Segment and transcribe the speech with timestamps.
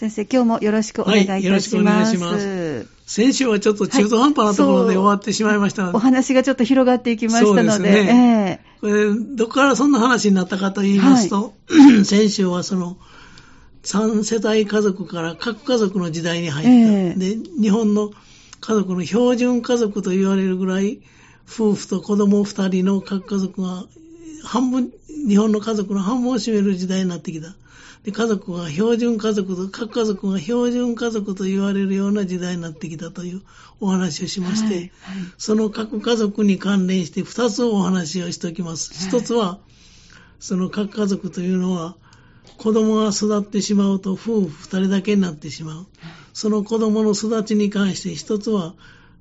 [0.00, 1.42] 先生、今日もよろしくお願いいたします。
[1.42, 2.88] はい、よろしくお願いします。
[3.04, 7.92] 先週はちょっと中途半端なところで終わってしまいましたので、はい、お話がちょっと広がっていきましたので。
[7.92, 12.96] でね、えー、これ、どこからそんな話になったかと言いますと、はい、 先週はその、
[13.82, 16.72] 3世帯家族から核家族の時代に入った。
[16.72, 18.10] えー、で、日本の
[18.62, 21.00] 家族の標準家族と言われるぐらい、
[21.46, 23.84] 夫婦と子供2人の核家族が
[24.42, 24.92] 半分、
[25.28, 27.54] 日本の家族の半分を占める時代になってきた。
[28.04, 33.42] で、家族が標準家族と、各家族が標準家族と言われるような時代になってきたという
[33.78, 34.90] お話をしまして、はいはい、
[35.36, 39.08] その各家族に関連して2つお話をしておきます。
[39.14, 39.58] 1つは、
[40.38, 41.96] その各家族というのは、
[42.56, 45.86] 子供が育ってしまうと夫婦2人だけになってしまう。
[46.32, 48.74] その子供の育ちに関して1つは、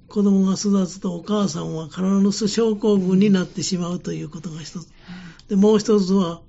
[0.07, 4.87] 子供が育つとお母さんは体の症候群になってしまうということが一つ。
[5.49, 6.41] で、もう一つは、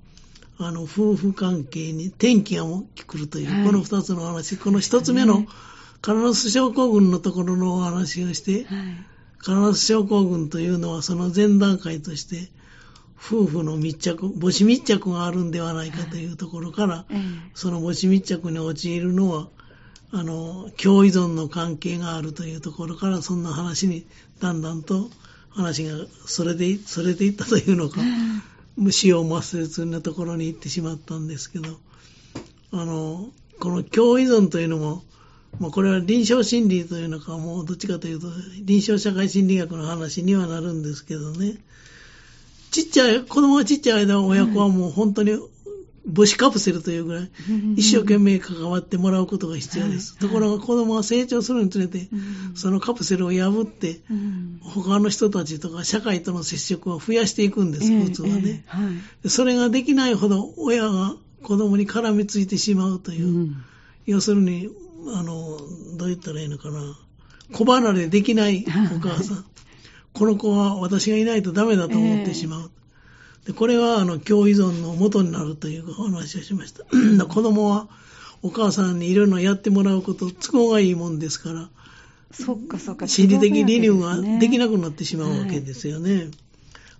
[0.57, 5.45] あの、夫婦関係に転機が来るという、はい、この二つの話、この一つ目の、
[6.01, 8.65] カラナス症候群のところのお話をして、はい、
[9.37, 12.49] カラナス症候群というのはその前段階として、
[13.23, 17.15] 夫婦の密着、母子密着があるんではないかというところから、はい、
[17.53, 19.47] その母子密着に陥るのは、
[20.11, 24.05] あの、共依存の関係があるというところから、そんな話に
[24.39, 25.09] だんだんと
[25.51, 25.91] 話が
[26.25, 28.01] それで、それでいったというのか、
[28.77, 31.77] 虫を抹殺なところに行ってしまったんですけど、
[32.71, 35.03] あの、この共依存というのも、
[35.59, 38.27] まあ、これは臨床心理というのか、もうどっちかというと、
[38.63, 41.57] 臨床社会心理学の話にはなるんですけどね。
[42.71, 45.37] ちっちゃい、子供がちっちゃい間親子はもう本当に
[46.07, 47.31] 母子カプセルというぐらい、
[47.75, 50.17] 一生懸命関わってもらうことが必要です。
[50.17, 52.09] ところが子供が成長するにつれて、
[52.55, 54.01] そのカプセルを破って、
[54.61, 58.65] 他の人たちとか社会との接触を増やしていくんです、普通はね。
[59.27, 63.49] それができないほど親が子供に絡みついてしまうという、
[64.05, 64.69] 要するに、
[65.13, 65.57] あの、
[65.97, 66.97] どう言ったらいいのかな。
[67.51, 68.65] 子離れできない
[68.95, 69.45] お母さん。
[70.13, 72.71] この子は私がいないとダメだと思ってしまう。
[73.45, 76.83] で、これは、あの、共依存の元になるというお話をしました。
[77.25, 77.87] 子供は、
[78.43, 81.69] お母さんにいろいろやってもらうこと、都合がいいもんですから、
[82.31, 83.07] そっかそっか。
[83.07, 86.29] 心理的理由ができなくなってしまうわけですよね。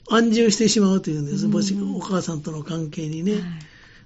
[0.07, 1.47] はい、安住してしまうというんです。
[1.47, 3.33] もしお母さんとの関係にね。
[3.33, 3.41] はい、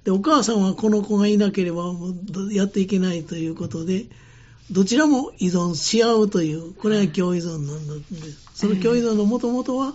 [0.05, 1.93] で、お母さんはこの子がいなければ
[2.51, 4.05] やっていけないということで、
[4.71, 8.45] どちらも依存し合うという、これが共依存なんだんです。
[8.53, 9.93] その共依存のもともとは、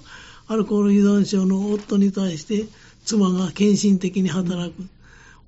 [0.51, 2.65] アルコール依存症の夫に対して
[3.05, 4.83] 妻が献身的に働く。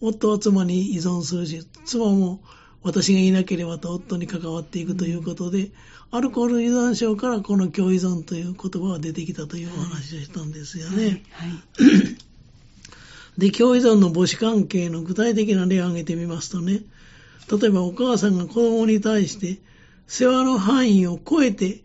[0.01, 2.41] 夫は妻に依存するし、妻も
[2.85, 5.73] 私がいなければと夫に関わっていくということで、
[6.13, 11.25] アルコール依存症からこの共依存という言葉が出てきたというお話をしたんですよね。
[11.33, 12.17] はいはい、
[13.39, 16.81] で、共依存の母子関係の具体的な例を挙げてみますとね、
[17.51, 19.59] 例えばお母さんが子供に対して
[20.07, 21.83] 世話の範囲を超えて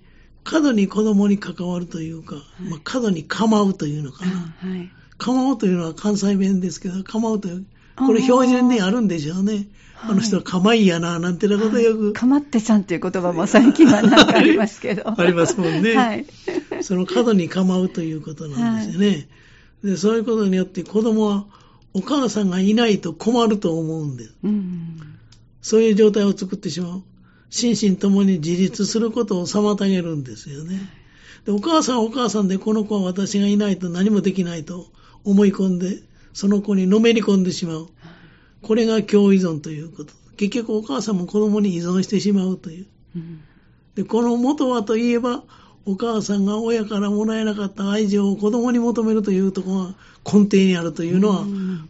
[0.48, 4.32] 過度に子供に関わるというか、はい、まあ、過度に構うというのかな。
[4.32, 7.66] はい、構うというのは関西弁ですけど、構うという、
[7.98, 9.68] これ標準であるんでしょうね。
[10.02, 12.14] あの人は構いやな、なんてなことよく。
[12.14, 15.04] かまってさんという言葉も最近はなんかありますけど。
[15.20, 15.96] ありますもんね。
[15.96, 16.26] はい。
[16.82, 19.08] その過度に構うということなんですよね。
[19.08, 19.28] はい、
[19.92, 21.46] で、そういうことによって子供は
[21.94, 24.36] お母さんがいないと困ると思うんです。
[24.44, 24.98] うん、
[25.62, 27.04] そういう状態を作ってしまう。
[27.50, 30.80] 心身ともに自立することを妨げるんですよね。
[31.46, 34.88] でお母さんはお母さんでこの子は私がいないと何もできないと
[35.24, 36.02] 思い込んで、
[36.34, 37.88] その子にのめり込んでしまう。
[38.62, 40.14] これが共依存ということ。
[40.36, 42.86] 結局お母さんも子供に依存してしまうという。
[43.96, 45.44] で、この元はといえば、
[45.86, 51.46] お母さんが親からもらえなかった愛情を子供に求めるというところが根底にあるというのは、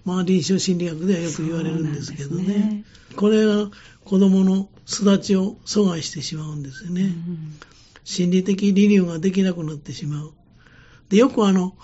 [0.06, 2.44] まあ臨床心理学ではよく言われるんですけどね。
[2.46, 2.84] ね
[3.16, 3.72] これが
[4.08, 7.02] 子供の育ちを阻害してしまうんですよね。
[7.02, 7.60] うん、
[8.06, 10.32] 心理的理由ができなくなってしまう。
[11.10, 11.76] で、よくあの、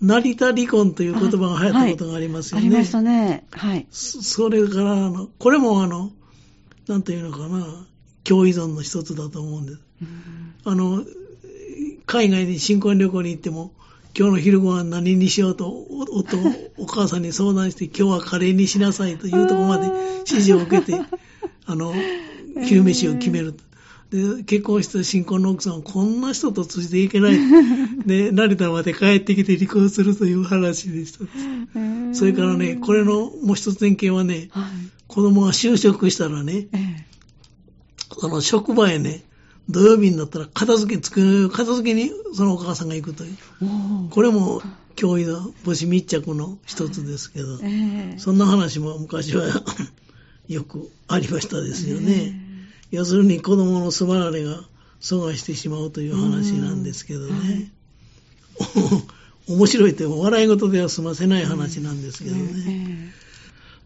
[0.00, 2.68] 成田離婚という言葉が流行ったことがありますよね。
[2.68, 3.46] はい、ありましたね。
[3.50, 3.88] はい。
[3.90, 6.12] それから、あの、これもあの、
[6.86, 7.84] なんていうのかな、
[8.22, 9.80] 共依存の一つだと思うんです。
[10.02, 11.04] うん、あの、
[12.06, 13.72] 海外に新婚旅行に行っても、
[14.16, 16.36] 今日の昼ご飯何にしようと、夫、
[16.78, 19.88] お母さんに相談して、今日はカレーにしなさいというところまで
[20.28, 21.00] 指示を受けて、
[21.66, 21.94] あの、
[22.64, 23.54] 昼飯を決める。
[24.10, 27.38] で、結婚した新婚の奥さんはこんな人とついていけない。
[28.06, 31.20] で、成田まで帰ってきて離婚するという話でした。
[32.12, 34.64] それからね、これのもう一つ典型はね、はい、
[35.06, 36.68] 子供が就職したらね、
[38.18, 39.24] その職場へね、
[39.70, 43.36] 土曜日になったら片付け、片付けにそのお母さんが行くという。
[44.10, 44.60] これも
[44.94, 49.46] 教育の母子密着の一つですけど、えー、そんな話も昔は
[50.48, 52.34] よくありましたですよね。
[52.90, 54.60] 要するに子供の住まられが
[55.00, 57.72] 阻害してしまうという話なんですけどね。
[59.48, 63.12] 面白いって笑い事では済ませない話なんですけどね。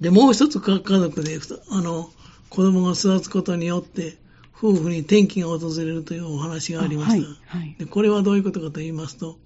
[0.01, 1.39] で、もう一つ家族で、
[1.71, 2.11] あの、
[2.51, 4.19] 子供が育つことによって、
[4.55, 7.29] 夫婦に転機が訪れるというお話がありました。
[7.29, 9.39] はいはい、でこれはどういうことかと言いますと、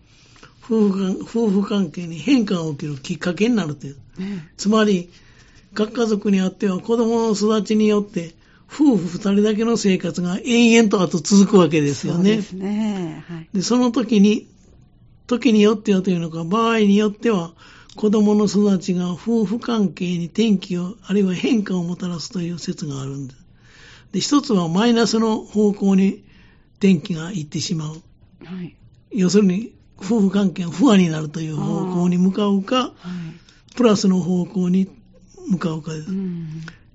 [0.64, 3.96] 夫婦夫婦関係に変化が起きるきっかけになるという。
[4.56, 5.10] つまり、
[5.74, 8.34] 各家族にあっては子供の育ちによって、
[8.72, 12.18] 夫婦二人だけの生活が延々とあと続くわけですよね。
[12.18, 13.24] そうですね。
[13.28, 14.48] はい、で、その時に、
[15.26, 17.52] 時によってはというのか、場合によっては、
[17.96, 23.40] 子供の育ちが夫婦関係に転機を、あるいは変化をもたらすという説があるんです。
[24.12, 26.24] で、一つはマイナスの方向に
[26.78, 28.02] 転機が行ってしまう。
[28.44, 28.76] はい、
[29.10, 34.88] 要するに、夫婦関係が不安になるという方向に向かうか、はい、プラスの方向に
[35.50, 35.92] 向かうか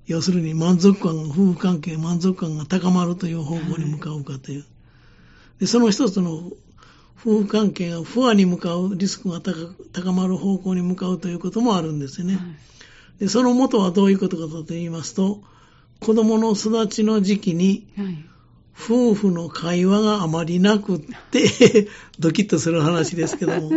[0.06, 4.64] 要するに満足感、夫婦関係満足感が高まるという方向に向かうかという。
[5.58, 6.52] でその一つの
[7.18, 12.38] 夫婦関係が不安に向かう、リスクが高まる方向に向かうということもあるんですよね。
[13.18, 15.42] でその元はどういうことかと言いますと、
[16.00, 17.88] 子供の育ちの時期に、
[18.78, 21.00] 夫婦の会話があまりなくっ
[21.30, 21.88] て
[22.20, 23.70] ドキッとする話ですけども、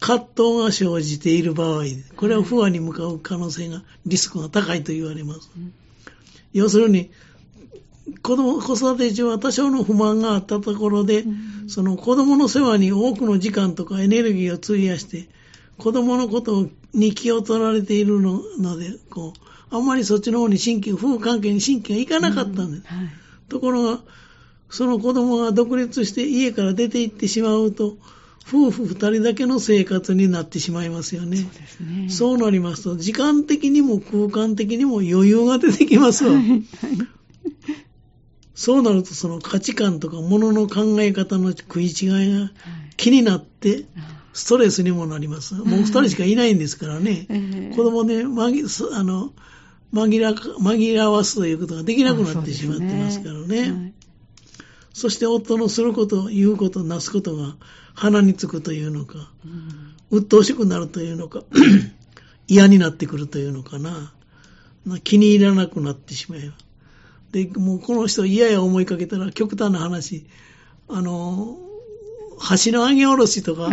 [0.00, 1.84] 葛藤が生じている場合、
[2.16, 5.50] これは不安に向かう可能性が、リスクが高いと言われます。
[6.52, 7.10] 要するに、
[8.22, 11.24] 子供、子育て中は多少の不満があったところで、
[11.68, 15.28] その子供の世話に多くの時間とかエネルギーを費やして、
[15.76, 18.42] 子供のことに気を取られているの
[18.78, 22.86] で、こう、あんまりそっちの方に神経、夫婦関係に神経がいかなかったんです。
[22.86, 23.08] はい、
[23.48, 24.00] ところが、
[24.70, 27.96] その子供が独立して家から出て行ってしまうと、
[28.46, 31.36] 夫婦二人だけの生活になってしまいますよね。
[31.36, 32.08] そうですね。
[32.08, 36.40] そうなりますと、時間的にも空間的にも余裕が出てきますわ。
[38.54, 41.90] そうなると、その価値観とか物の考え方の食い違い
[42.32, 42.50] が
[42.96, 43.86] 気になって、
[44.32, 45.54] ストレスにもなります。
[45.54, 47.26] もう二人しかいないんですからね。
[47.74, 49.32] 子供ね、紛あの
[49.92, 53.94] 紛ら紛らわすということができなくなってしまってますからね。
[54.92, 57.56] そして夫のすること、言うこと、なすことが
[57.94, 59.48] 鼻につくというのか、う
[60.16, 61.42] ん、鬱陶しくなるというのか、
[62.48, 64.12] 嫌になってくるというのかな。
[65.04, 66.40] 気に入らなくなってしまう。
[67.32, 70.26] で、もうこの人嫌や思いかけたら極端な話、
[70.88, 71.58] あの、
[72.64, 73.68] 橋の上げ下ろしとか、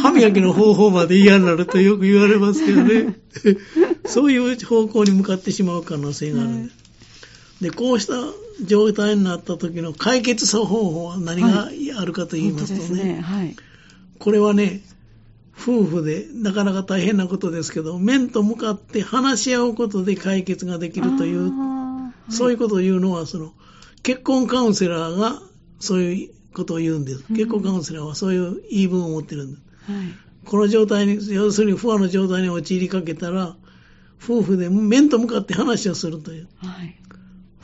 [0.00, 3.18] 歯磨きの方法まで嫌になるとよく言われますけどね。
[4.06, 6.81] そういう方向に向かってしまう可能性があるんです。
[7.62, 8.14] で、こうした
[8.64, 11.68] 状態になった時の解決方法は何が
[12.00, 13.22] あるかと言いますとね、はいね。
[13.22, 13.56] はい、
[14.18, 14.80] これはね、
[15.56, 23.52] 夫婦でなかなか大変なことですけど、面と向かって話し合うことで解決ができるという、はい、そういうことを言うのは、その、
[24.02, 25.40] 結婚カウンセラーが
[25.78, 27.24] そういうことを言うんです。
[27.28, 29.62] 結婚カウンセラーはそういう言い分を持ってるんです。
[29.92, 30.06] はい、
[30.46, 33.54] この状態に、要するに不安の状態に陥りかけたら、
[34.20, 36.48] 夫婦で面と向かって話をするという。
[36.56, 37.01] はい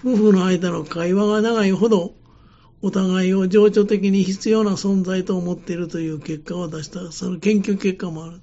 [0.05, 2.15] 夫婦の間の会話が長いほど、
[2.81, 8.41] お互いを情緒的に必要な存在と思っているという結果を出した、その研究結果もある。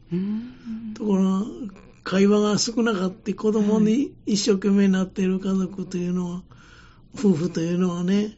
[0.96, 1.46] ところが、
[2.04, 6.44] 会話が少なかった子供に一生懸命になっている家族というのは、
[7.18, 8.38] 夫婦というのはね、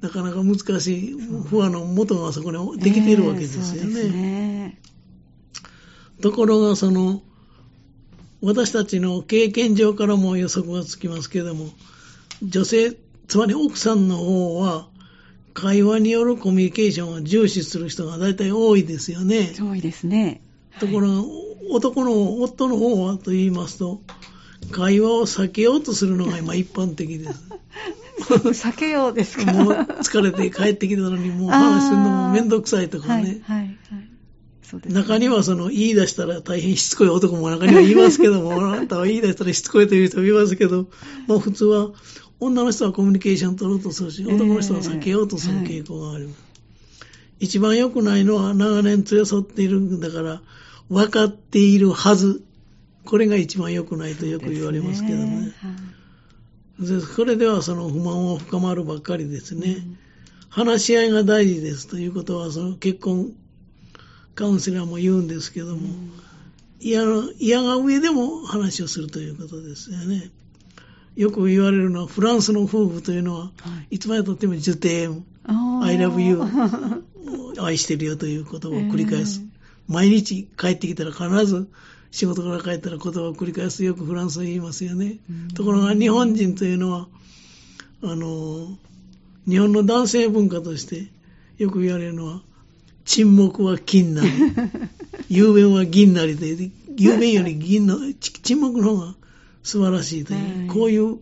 [0.00, 1.12] なかなか難しい、
[1.48, 4.00] 不安の元がそこにできているわけですよね。
[4.00, 4.80] えー、ね
[6.22, 7.22] ところが、その、
[8.40, 11.70] 私たちの経験上からも予測がつきますけれども、
[12.42, 12.96] 女性、
[13.28, 14.88] つまり奥さんの方は、
[15.52, 19.54] 会話によるコミュニケーションを重視する人が大体多いですよね。
[19.58, 20.40] 多いですね。
[20.80, 21.26] ところが、はい、
[21.70, 24.02] 男の、夫の方はと言いますと、
[24.72, 27.44] 会話を避けようとするのが今一般的です。
[28.24, 29.52] 避けようですか？
[29.52, 33.42] もう疲れて帰ってきたのに、もう話するのもめんどくさいとかね。
[33.44, 33.78] はい、はい、はい
[34.88, 40.88] 中にはその言い出したら大変しつこい男も中にはいますけども、あなたは言い出したらしつこいという人もいますけど、
[41.28, 41.90] もう普通は
[42.44, 46.44] 女の人はコミュニケーションを取ろうとするし、男の人は避けようとする傾向があります。
[47.40, 50.42] 一番良くないのは長年連れ添っているんだから、
[50.90, 52.44] 分かっているはず。
[53.06, 55.52] これが一番良くないとよく言われますけどね。
[57.16, 59.78] これではその不満は深まるばっかりですね。
[60.48, 63.32] 話し合いが大事ですということは、その結婚
[64.34, 65.88] カウンセラーも言うんですけども、
[66.80, 67.02] 嫌
[67.38, 70.30] 嫌が上でも話をするということですよね。
[71.16, 73.50] よく言われるのは、フランスの夫婦というのは、は
[73.90, 76.40] い、いつまでとっても受点、I love you、
[77.62, 79.40] 愛してるよということを繰り返す。
[79.88, 81.68] えー、毎日帰ってきたら必ず
[82.10, 85.18] 仕事から帰ったら言葉を繰り返すよくフランスは言いますよね。
[85.54, 87.08] ところが日本人というのは、
[88.02, 88.76] あの、
[89.48, 91.08] 日本の男性文化として
[91.58, 92.42] よく言われるのは、
[93.04, 94.30] 沈黙は金なり、
[95.28, 99.14] 雄弁は銀なりで、雄弁より銀の、沈黙の方が
[99.64, 101.18] 素晴らしいという、こういう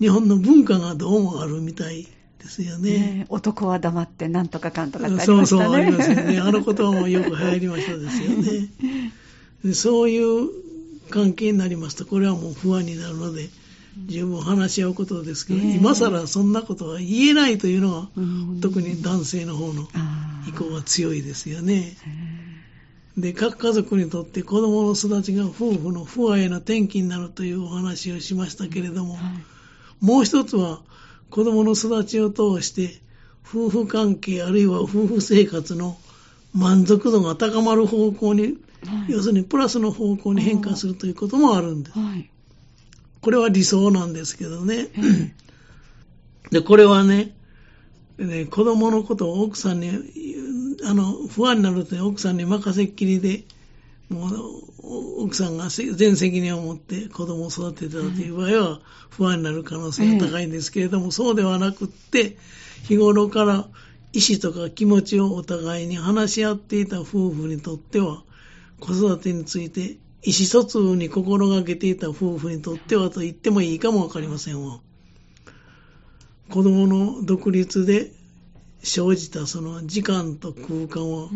[0.00, 2.06] 日本の文化がどうもあるみたい
[2.38, 2.90] ですよね。
[2.90, 5.46] ね男は黙ってなんとかかんとかってありましたね。
[5.46, 6.38] そうそう、ありますよね。
[6.40, 8.68] あの言葉もよく流行りましたですよね。
[9.64, 10.50] で そういう
[11.08, 13.48] 関係になりますと、これはもう不安になるので、
[14.06, 18.08] 十分話し合うことですけど、今更そんなことは言えないというのは、
[18.60, 19.88] 特に男性の方の
[20.48, 21.96] 意向は強いですよね。
[23.16, 29.18] で、各家族にとって子供の育ちが夫婦の不和への転機になるというお話をしましたけれども、
[30.00, 30.80] もう一つは
[31.30, 33.00] 子供の育ちを通して
[33.46, 35.96] 夫婦関係あるいは夫婦生活の
[36.52, 38.58] 満足度が高まる方向に、
[39.08, 41.98] 要するにプラスの方向に変化するということもあるんです。
[43.20, 44.88] これは理想なんですけどね。
[46.50, 47.34] で、これはね、
[48.18, 49.90] ね子供のことを奥さんに、
[50.84, 53.44] あの、不安になると奥さんに任せっきりで、
[54.08, 62.36] もう奥さんが全責任を持って子供を育てたという場合は不安になる可能性が高いんですけれども、そうではなくって、
[62.86, 63.66] 日頃から
[64.12, 68.22] 意思とか気持ちをお互いに話し合っていた夫婦にとっては、
[68.80, 74.80] 子育てについて意思疎通に心がけていた夫婦にとってはと言ってもいいかもわかりませんわ。
[76.50, 78.12] 子供の独立で
[78.84, 81.28] 生じたその時間と空間を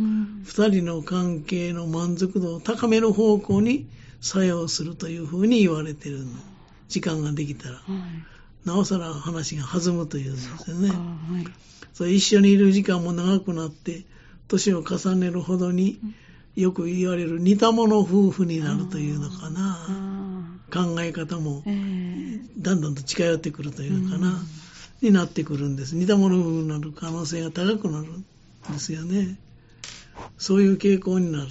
[0.45, 3.87] 二人の関係の満足度を高める方向に
[4.21, 6.27] 作用するというふうに言われてるの。
[6.89, 7.81] 時間ができたら。
[8.65, 10.93] なおさら話が弾むというんですよね。
[11.95, 14.05] そ一緒にいる時間も長くなって、
[14.49, 15.99] 年を重ねるほどに、
[16.55, 20.29] よく言われる似た者夫婦になるというのかな。
[20.71, 21.63] 考え方も
[22.59, 24.43] だんだんと近寄ってくるというのかな。
[25.01, 25.95] になってくるんです。
[25.95, 28.25] 似た者夫婦になる可能性が高くなるん
[28.73, 29.39] ですよね。
[30.37, 31.51] そういう傾向になる。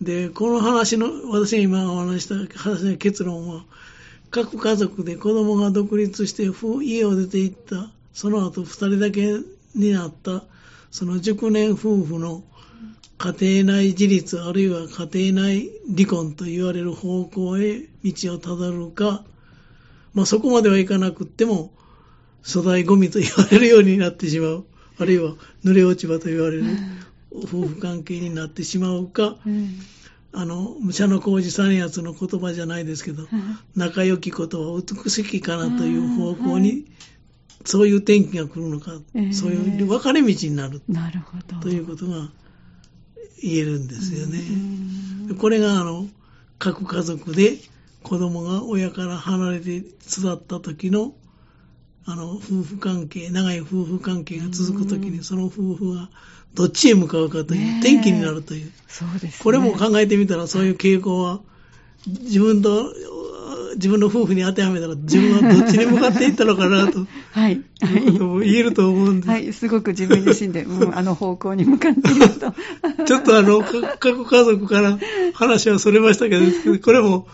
[0.00, 3.64] で、この話の、私が今お話した話の結論は、
[4.30, 6.44] 各家族で子供が独立して
[6.82, 9.40] 家を出て行った、その後二人だけ
[9.74, 10.44] になった、
[10.90, 12.42] その熟年夫婦の
[13.18, 19.24] 家庭内自立あるいは家庭内離婚と言われる方向へ道をたどるか、
[20.14, 21.72] まあそこまではいかなくっても、
[22.42, 24.64] 粗大ゴミと言われるようになってしまう。
[24.98, 26.64] あるいは濡れ落ち葉と言われる
[27.32, 29.36] 夫婦関係になってしまうか、
[30.32, 33.26] あの、武者の工事三つの言葉じゃないですけど、
[33.74, 36.84] 仲良きことは美しきかなという方向に、
[37.64, 38.92] そういう転機が来るのか、
[39.32, 40.82] そういう分かれ道になる。
[40.88, 41.60] なるほど。
[41.60, 42.30] ということが
[43.42, 44.40] 言えるんですよね。
[45.38, 46.08] これがあの、
[46.58, 47.56] 各家族で
[48.02, 51.14] 子供が親から離れて育った時の、
[52.06, 56.08] あの、夫婦関係、長い夫婦関係が続く時に、その夫婦が
[56.54, 58.72] どっちへ向かうかという、転機になるという。
[58.88, 61.40] そうです、ね、これも考えてみたら、そういう傾向は、
[62.06, 62.92] 自分と
[63.76, 67.60] 自分の夫婦に当てはめたら、自分はどっちに向かっていったのかなと、 はい。
[67.80, 69.28] 言えると思うんです。
[69.28, 72.54] はい、すごく自分自身で、 うん、あの方向に向かっていると。
[73.04, 73.62] ちょっとあの、
[73.98, 74.98] 各家族から
[75.34, 77.26] 話はそれましたけど、これも、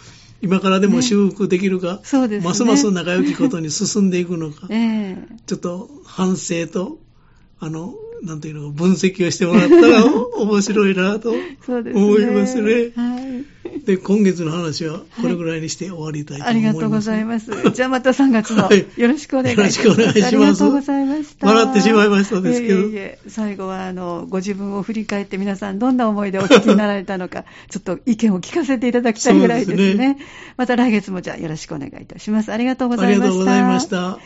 [0.43, 5.17] 今からでも修復できるか、ね、そうですね、ますます仲良きことに進んでいくのか、 えー、
[5.47, 6.99] ちょっと反省と、
[7.59, 10.05] あの、なんていうの、分析をしてもらったら
[10.37, 12.93] 面白いなと思いますね。
[12.95, 13.36] はい。
[13.87, 16.67] で、今月の話はこれぐらいにして終わりたいと思います。
[16.67, 17.51] ありがとうございます。
[17.73, 19.87] じゃあまた3月のよろしくお願いします。
[19.87, 20.27] よろしくお願いします。
[20.27, 21.47] ありがとうございました。
[21.47, 22.81] 笑ってしまいましたですけど。
[22.81, 29.93] いえいえ最後はあの、ご自分を振り返って皆さんどんな思いでお聞きになられたのか、 ちょっと意見を聞かせていただきたいぐらいですね。
[29.93, 30.19] すね
[30.57, 32.53] また来月もじゃあよろしくお願いいたします。
[32.53, 33.25] ありがとうございました。
[33.25, 34.19] ありがとうございました。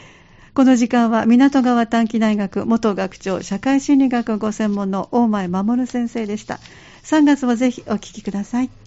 [0.54, 6.58] この時間は港川短期大学元学長社会心理学ご専門の大前守先生でした。
[7.04, 8.70] 3月もぜひお聞きください。